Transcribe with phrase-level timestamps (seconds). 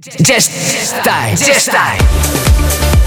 [0.00, 2.97] Just die, just die.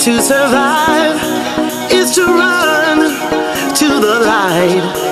[0.00, 1.20] To survive
[1.92, 3.00] is to run
[3.74, 5.09] to the light.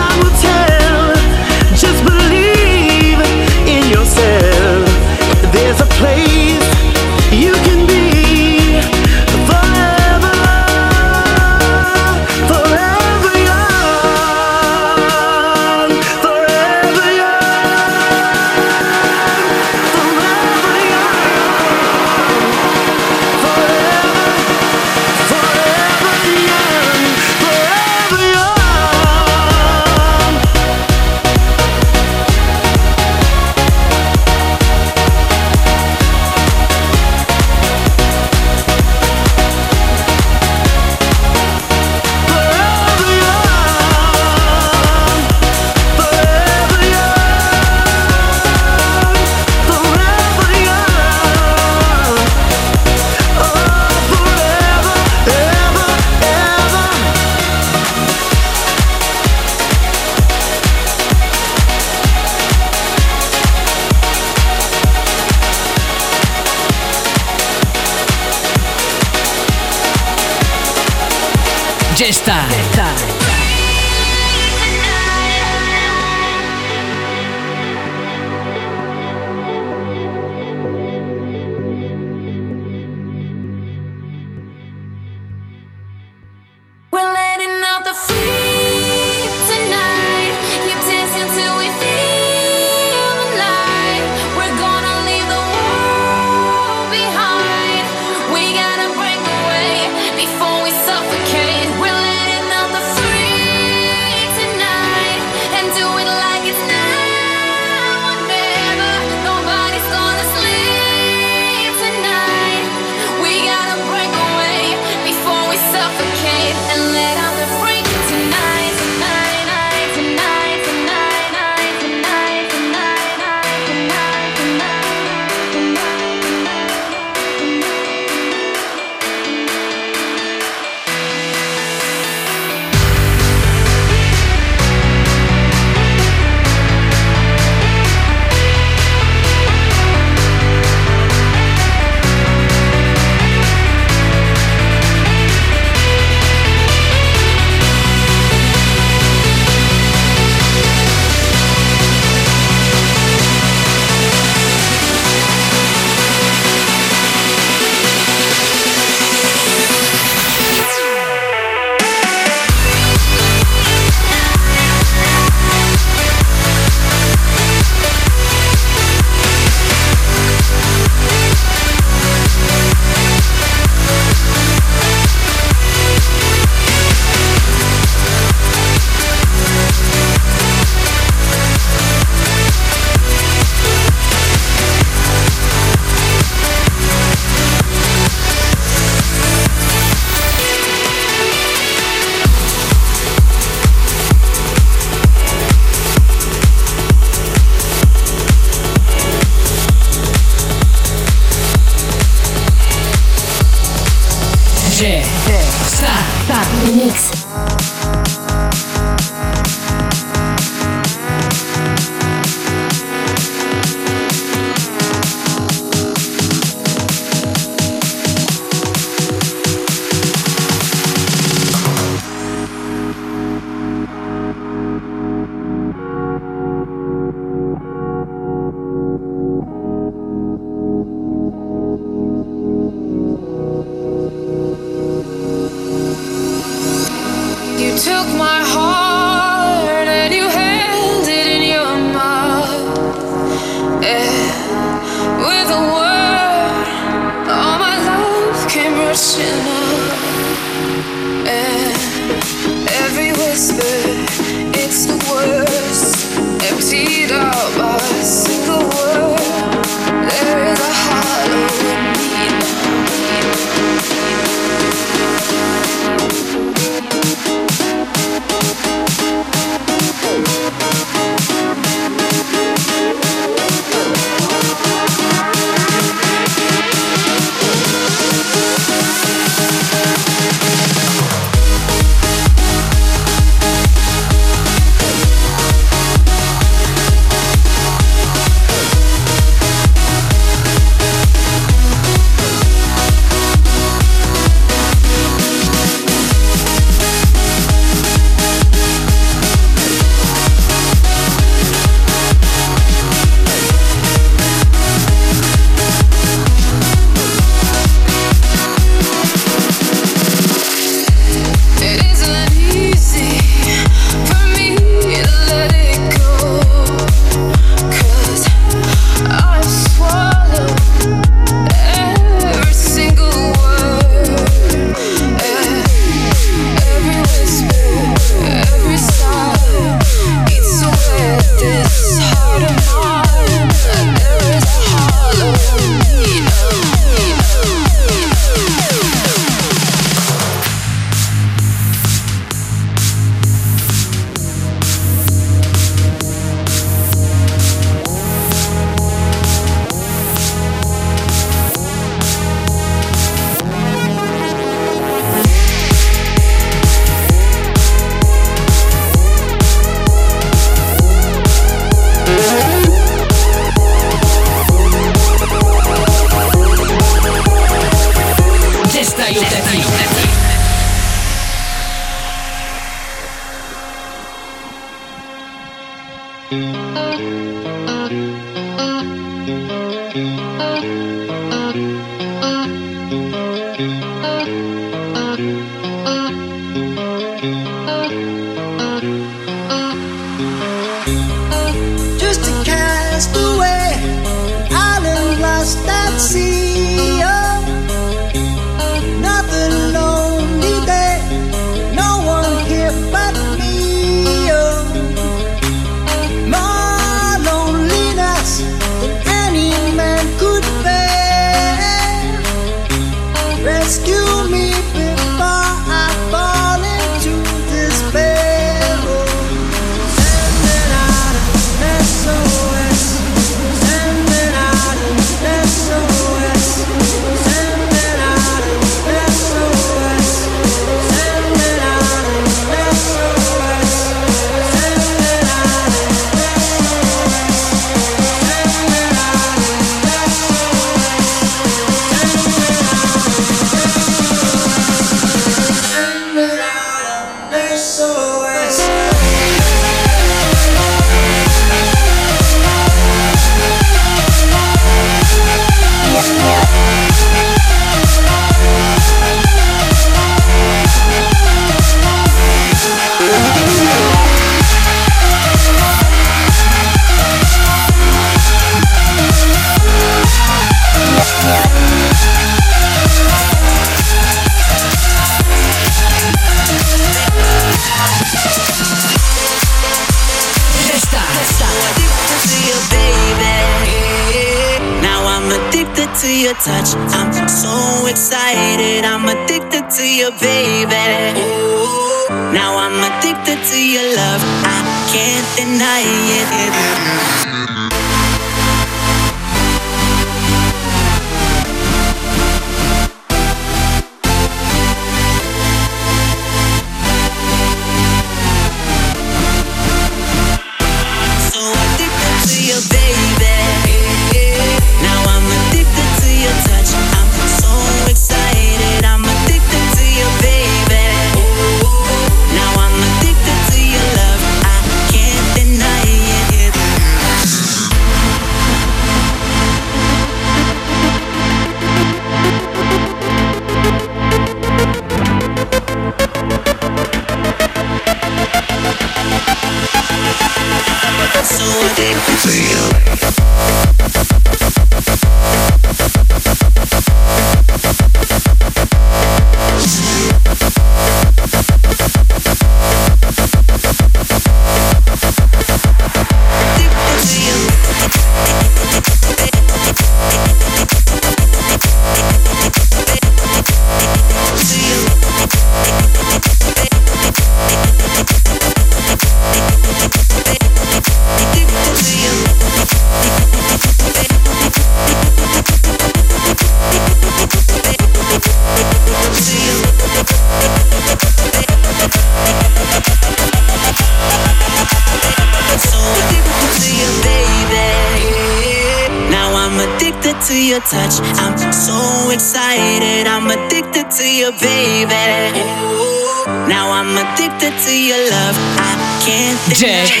[599.58, 600.00] DJ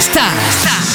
[0.00, 0.32] Star.
[0.50, 0.87] Star.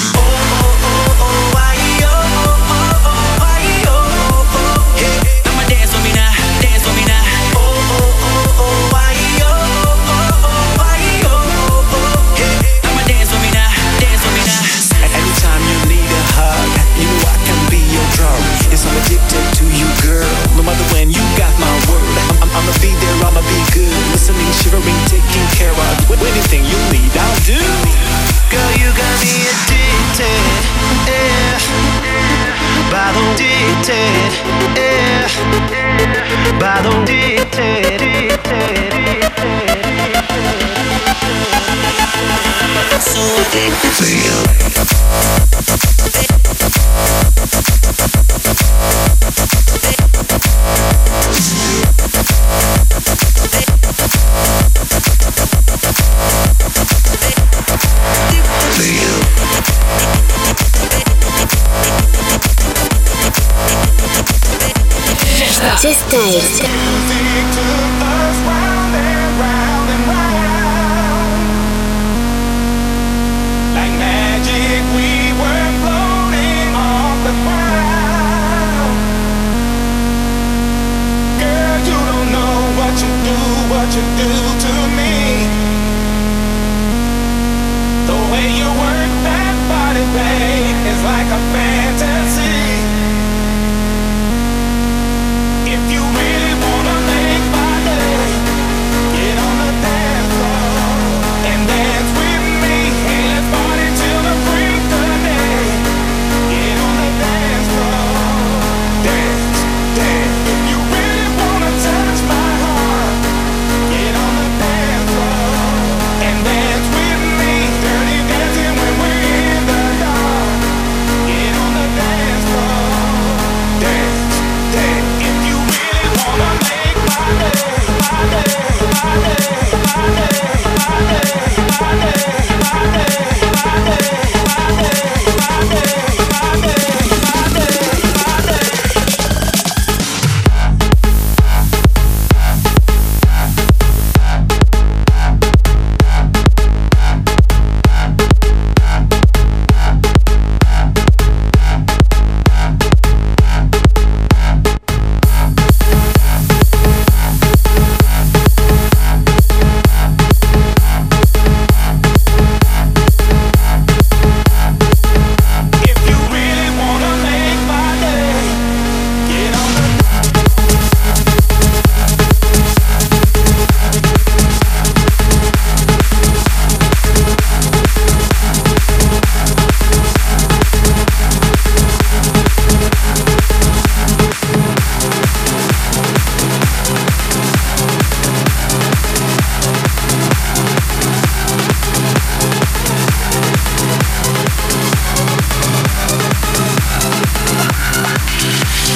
[90.14, 91.93] fake, it's like a fan.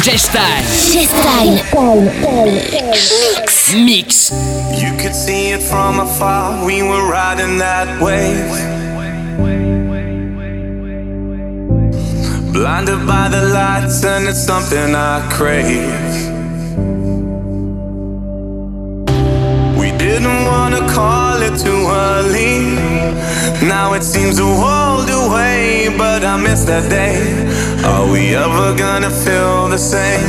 [0.07, 0.29] Mix.
[3.75, 4.31] Mix.
[4.81, 6.65] You could see it from afar.
[6.65, 8.47] We were riding that wave.
[12.53, 15.91] Blinded by the lights, and it's something I crave.
[19.77, 22.77] We didn't wanna call it too early.
[23.67, 27.46] Now it seems a world away, but I miss that day.
[27.85, 30.21] Are we ever gonna feel the same?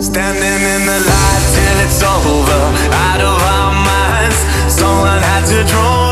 [0.00, 2.62] Standing in the light till it's over,
[3.08, 4.38] out of our minds.
[4.68, 6.09] Someone had to draw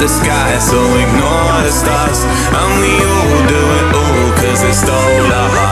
[0.00, 2.24] the sky, so ignore the stars.
[2.24, 5.69] And we all do it all, cause it stole our hearts.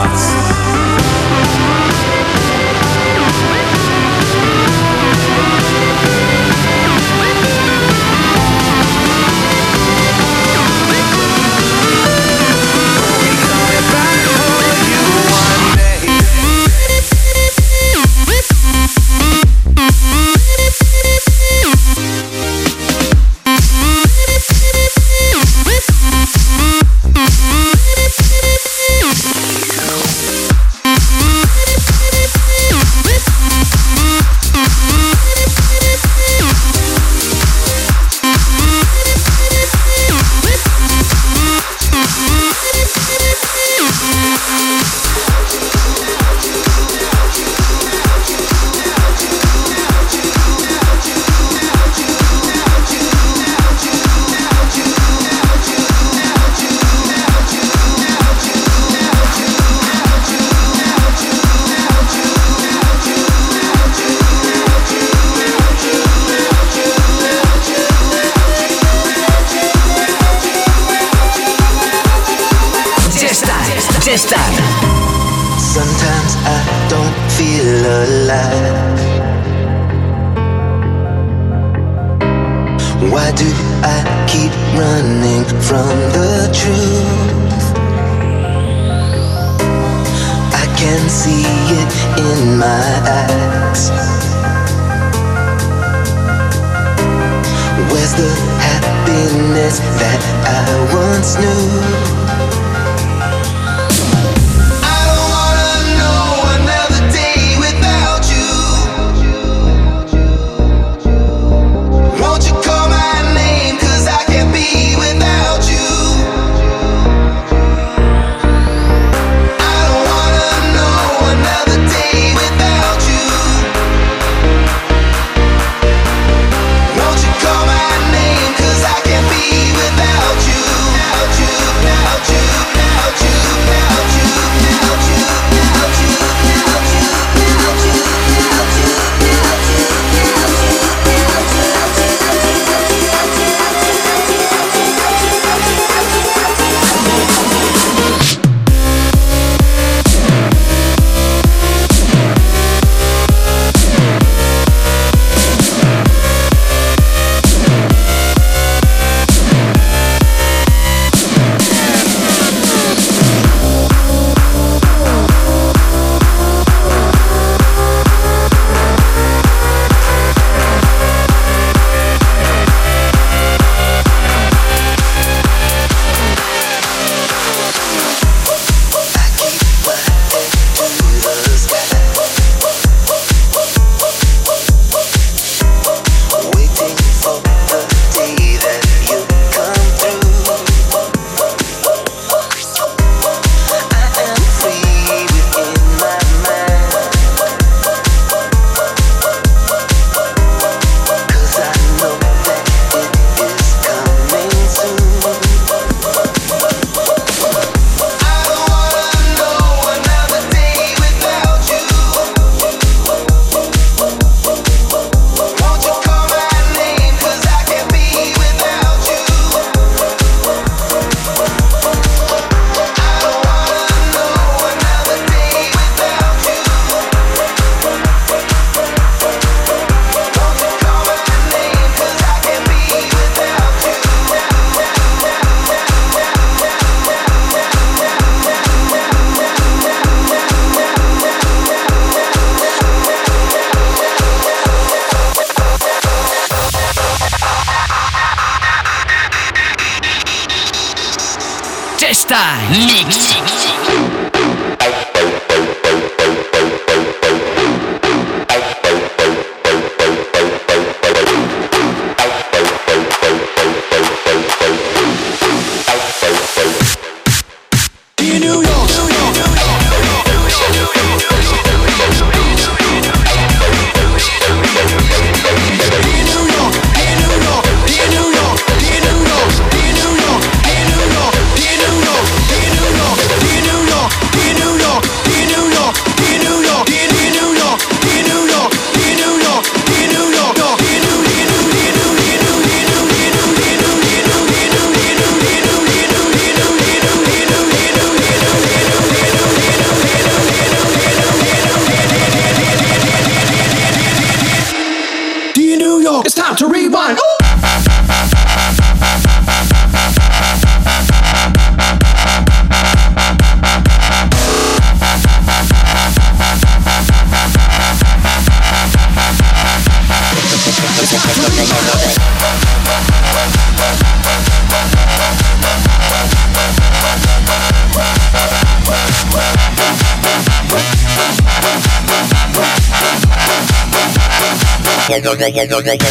[335.85, 336.08] yeah, yeah, yeah.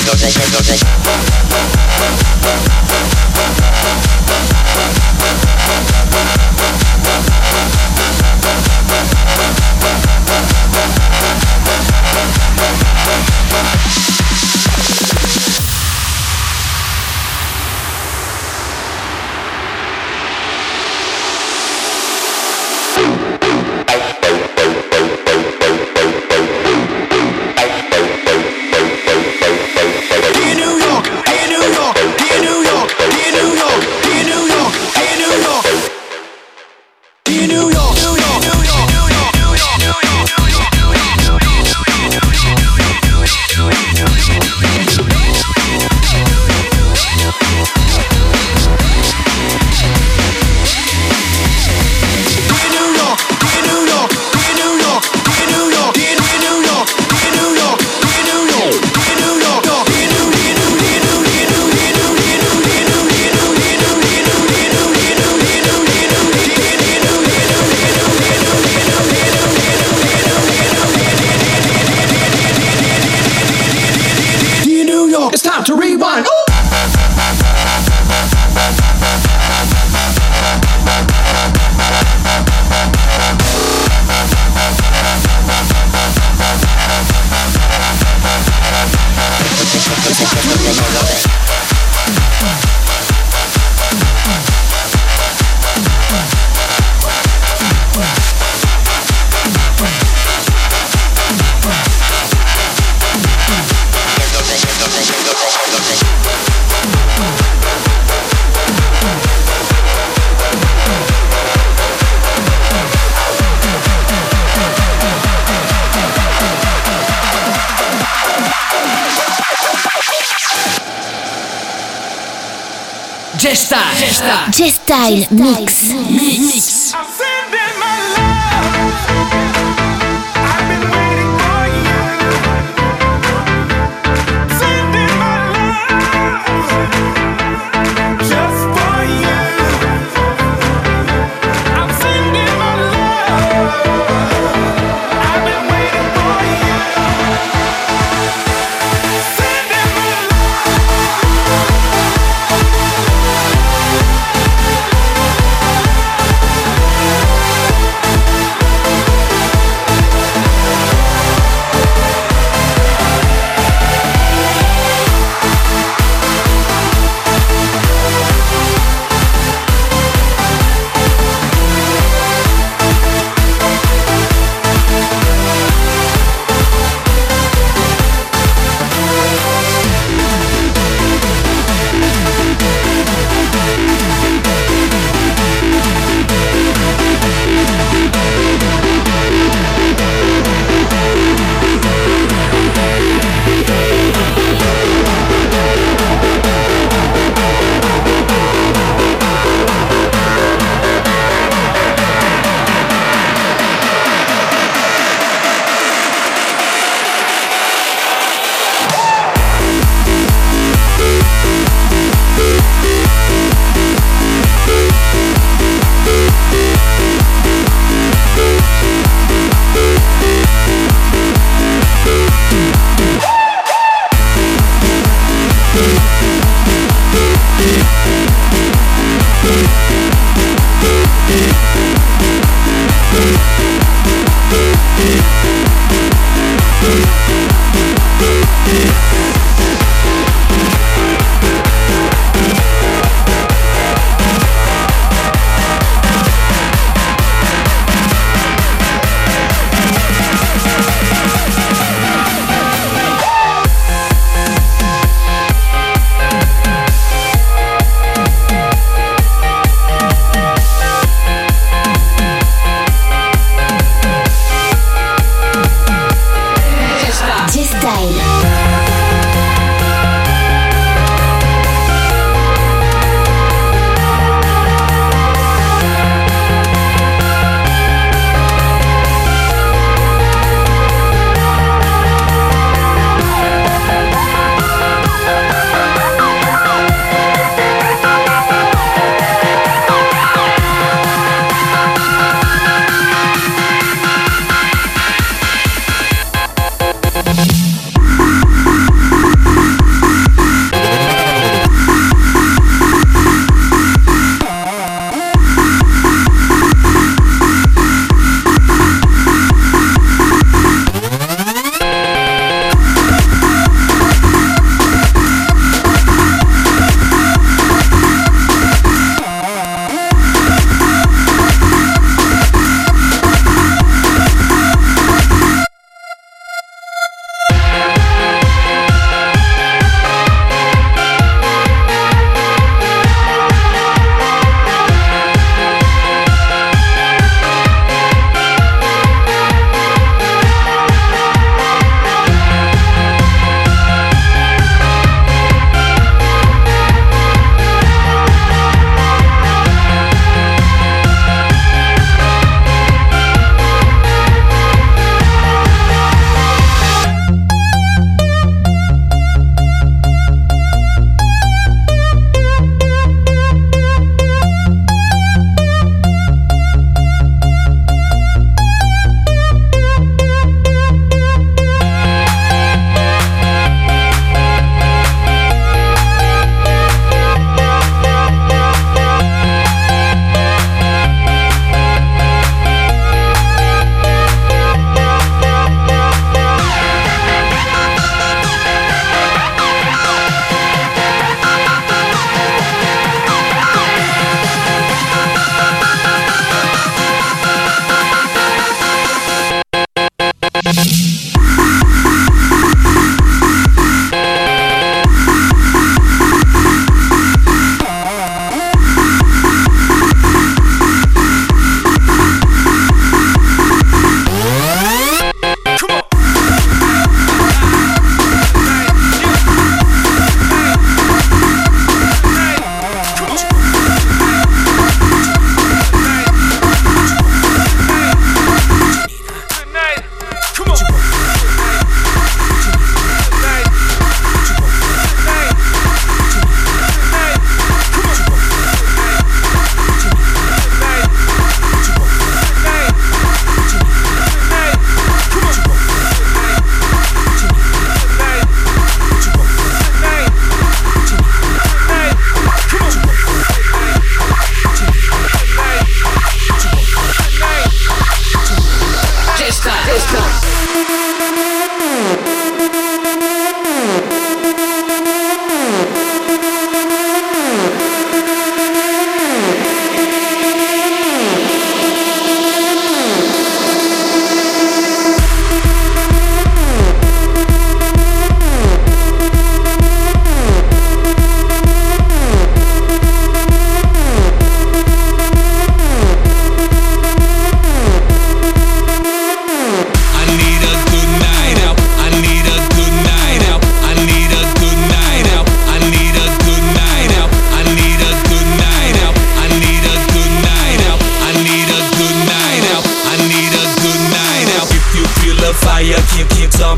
[124.59, 125.95] G-Style Mix.
[126.11, 126.58] Mix.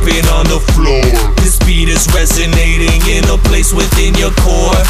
[0.00, 1.02] stomping on the floor.
[1.36, 4.80] This beat is resonating in a place within your core.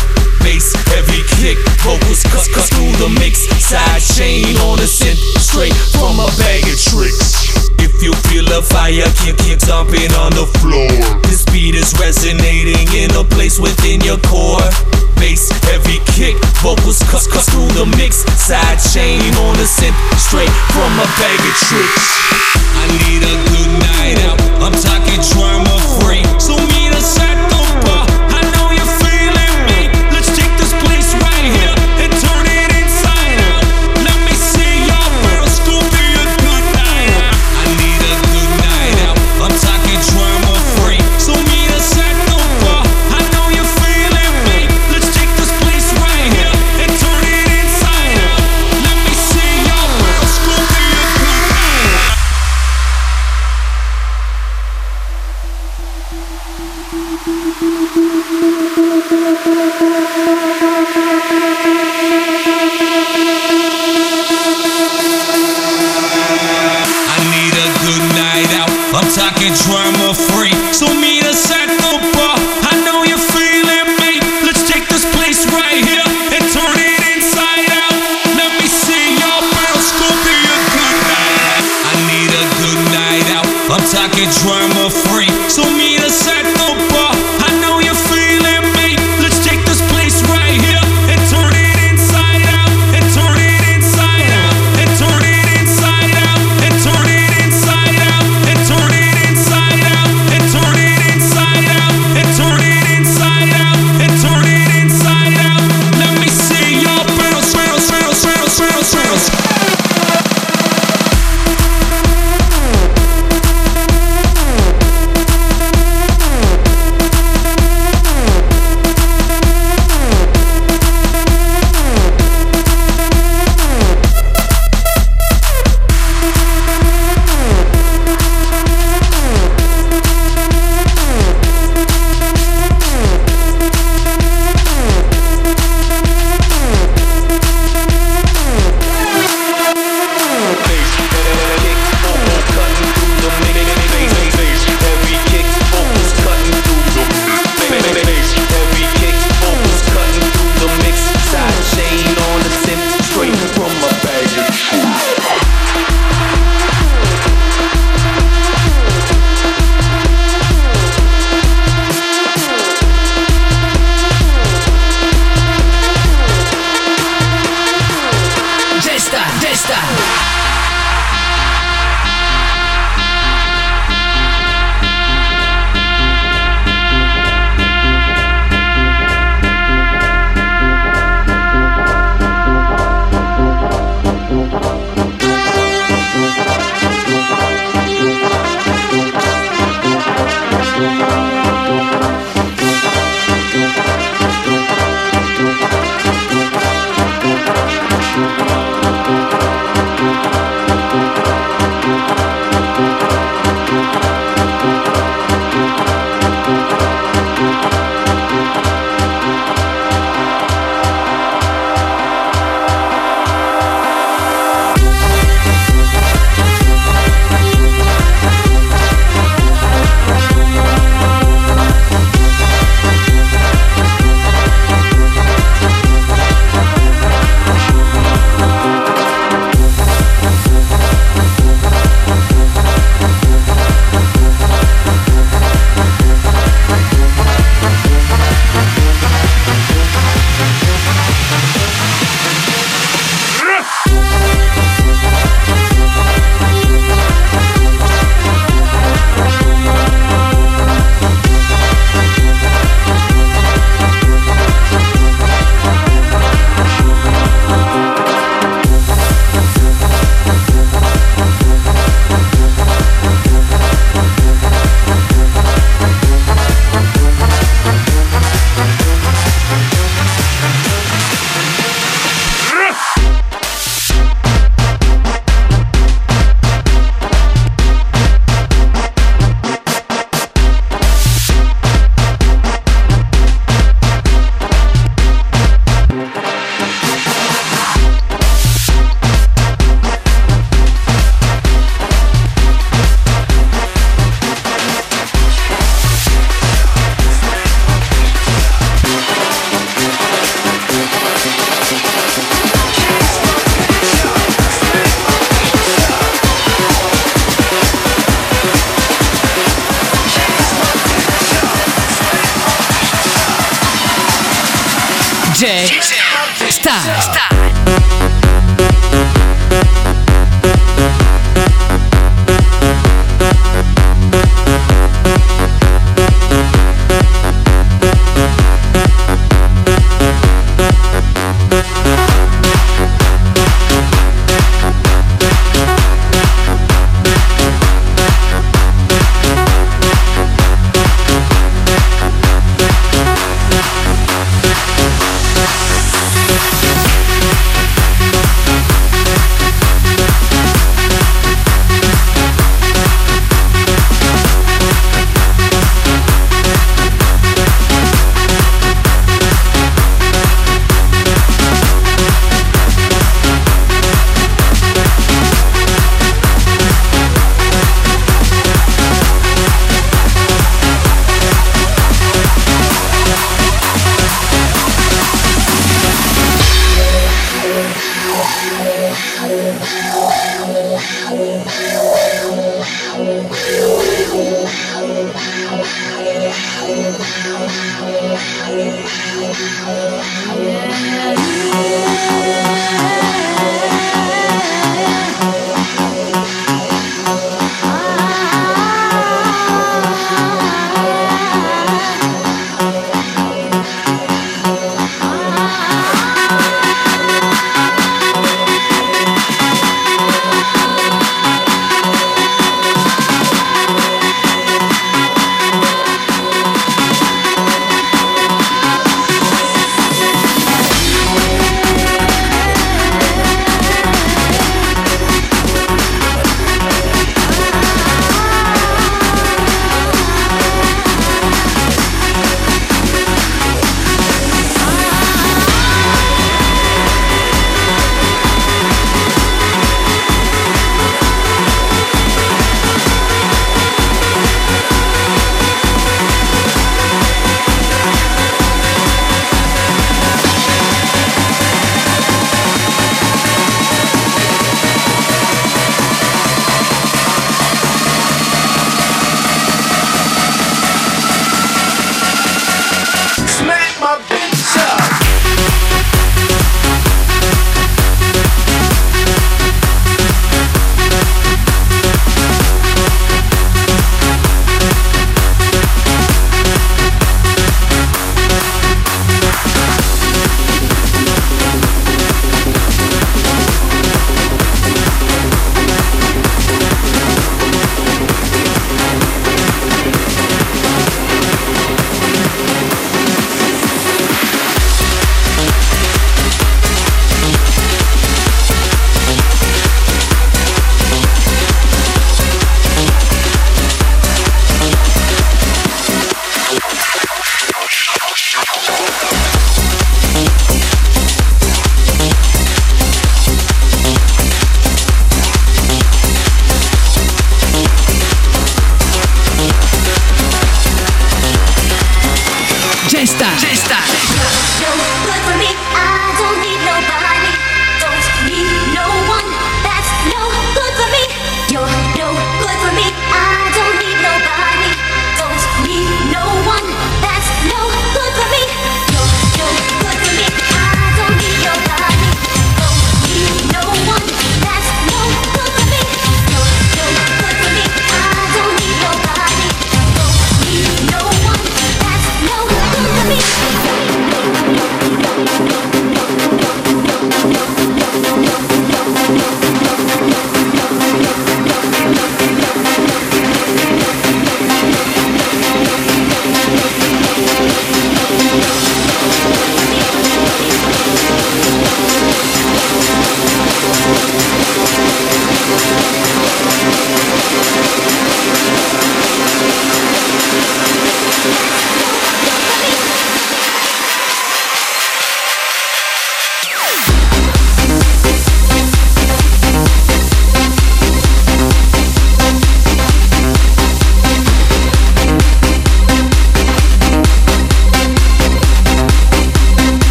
[0.41, 3.47] Bass, every kick, vocals cut, cut through the mix.
[3.59, 7.51] Side chain on the synth, straight from a bag of tricks.
[7.79, 10.89] If you feel a fire kick, kick stomping on the floor.
[11.27, 14.63] This beat is resonating in a place within your core.
[15.19, 18.25] Bass, every kick, vocals cut, cut through the mix.
[18.39, 22.07] Side chain on the synth, straight from a bag of tricks.
[22.81, 23.50] I need a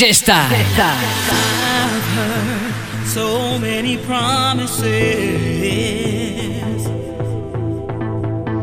[0.00, 0.14] DJ
[3.04, 4.86] so many promises.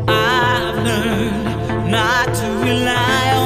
[0.08, 3.37] I've learned not to rely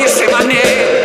[0.00, 0.97] you say my name?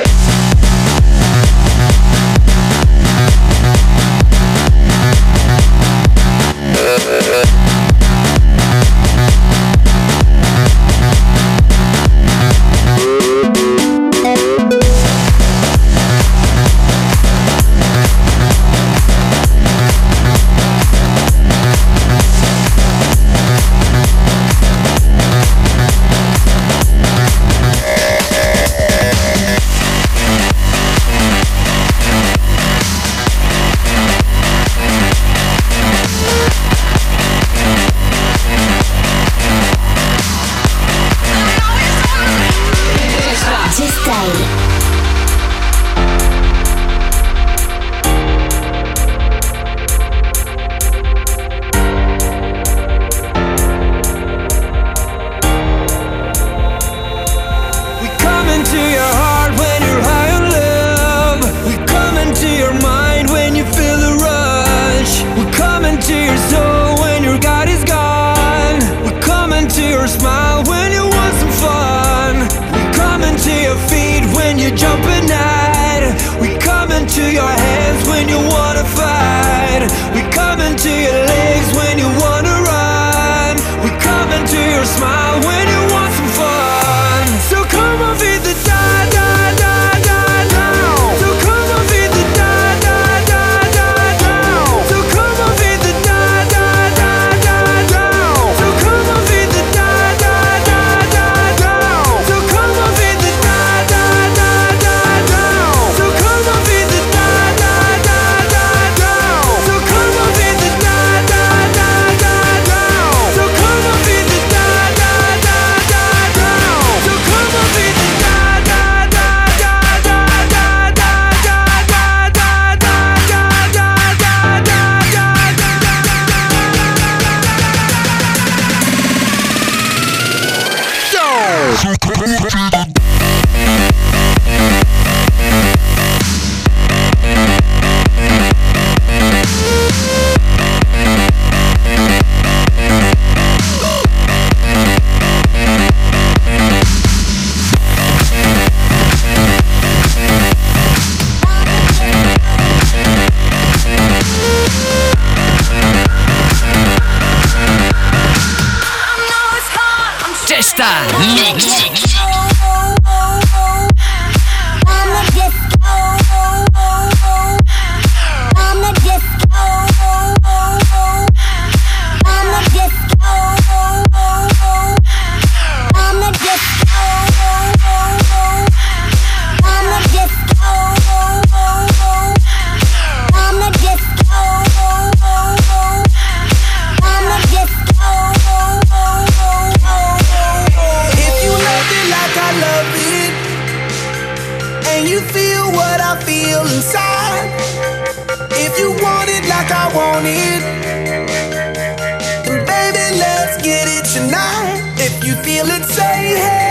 [205.24, 206.63] you feel it, say hey.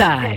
[0.00, 0.29] Time.